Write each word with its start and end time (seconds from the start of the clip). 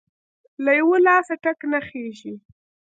له 0.63 0.71
يوه 0.79 0.97
لاسه 1.07 1.35
ټک 1.43 1.59
نه 1.71 1.79
خیژي!. 1.87 2.33